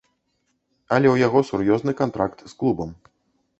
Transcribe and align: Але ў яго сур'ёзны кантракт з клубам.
Але 0.97 1.07
ў 1.11 1.17
яго 1.27 1.39
сур'ёзны 1.51 1.91
кантракт 2.01 2.39
з 2.49 2.61
клубам. 2.65 2.89